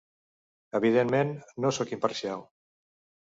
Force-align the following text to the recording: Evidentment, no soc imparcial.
Evidentment, 0.79 1.35
no 1.65 1.71
soc 1.79 1.93
imparcial. 1.97 2.45